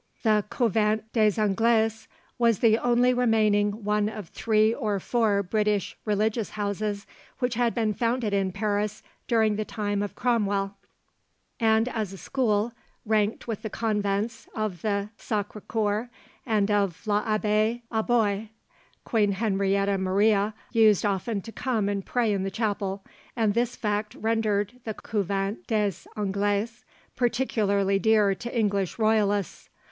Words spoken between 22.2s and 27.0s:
in the chapel, and this fact rendered the Couvent des Anglaises